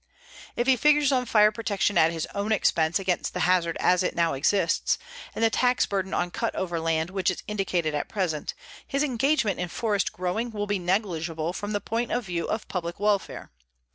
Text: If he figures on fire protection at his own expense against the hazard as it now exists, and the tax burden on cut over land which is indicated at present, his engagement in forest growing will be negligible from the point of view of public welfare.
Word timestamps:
If 0.55 0.65
he 0.65 0.77
figures 0.77 1.11
on 1.11 1.27
fire 1.27 1.51
protection 1.51 1.95
at 1.95 2.11
his 2.11 2.25
own 2.33 2.51
expense 2.51 2.97
against 2.97 3.35
the 3.35 3.41
hazard 3.41 3.77
as 3.79 4.01
it 4.01 4.15
now 4.15 4.33
exists, 4.33 4.97
and 5.35 5.43
the 5.43 5.51
tax 5.51 5.85
burden 5.85 6.11
on 6.11 6.31
cut 6.31 6.55
over 6.55 6.79
land 6.79 7.11
which 7.11 7.29
is 7.29 7.43
indicated 7.45 7.93
at 7.93 8.09
present, 8.09 8.55
his 8.87 9.03
engagement 9.03 9.59
in 9.59 9.69
forest 9.69 10.11
growing 10.11 10.49
will 10.49 10.65
be 10.65 10.79
negligible 10.79 11.53
from 11.53 11.71
the 11.73 11.79
point 11.81 12.11
of 12.11 12.25
view 12.25 12.47
of 12.47 12.67
public 12.67 12.99
welfare. 12.99 13.51